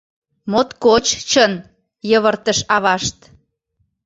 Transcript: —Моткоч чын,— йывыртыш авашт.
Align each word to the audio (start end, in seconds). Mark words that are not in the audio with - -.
—Моткоч 0.51 1.05
чын,— 1.29 1.53
йывыртыш 2.09 2.59
авашт. 2.75 3.17